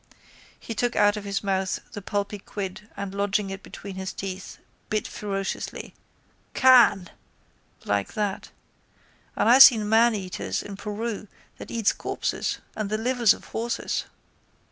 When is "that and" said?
8.13-9.47